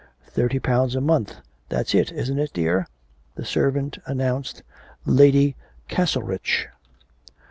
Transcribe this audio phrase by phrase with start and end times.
[0.25, 1.35] Thirty pounds a month,
[1.69, 2.87] that's it, isn't it, dear?'
[3.35, 4.63] The servant announced
[5.05, 5.55] Lady
[5.89, 6.69] Castlerich.